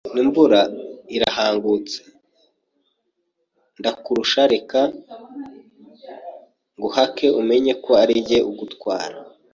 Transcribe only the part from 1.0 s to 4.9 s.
irahangutse ndakurusha reka